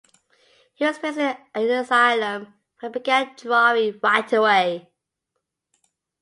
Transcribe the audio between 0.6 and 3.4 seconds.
He was placed in an asylum where he began